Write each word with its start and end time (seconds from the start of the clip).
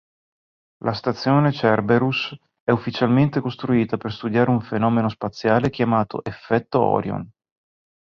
La 0.83 0.93
stazione 0.93 1.51
"Cerberus" 1.51 2.35
è 2.63 2.71
ufficialmente 2.71 3.39
costruita 3.39 3.97
per 3.97 4.11
studiare 4.11 4.49
un 4.49 4.59
fenomeno 4.59 5.09
spaziale 5.09 5.69
chiamato 5.69 6.23
"effetto 6.23 6.79
Orion". 6.81 7.29